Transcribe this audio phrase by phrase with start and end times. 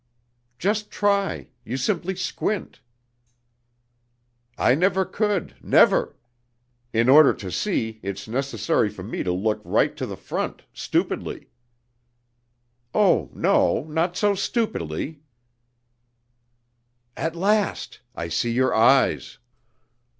[0.57, 1.49] "Just try....
[1.63, 2.79] You simply squint."
[4.57, 6.17] "I never could, never.
[6.91, 11.51] In order to see it's necessary for me to look right to the front, stupidly."
[12.95, 15.21] "Oh, no, not so stupidly!"
[17.15, 17.99] "At last!
[18.15, 19.37] I see your eyes."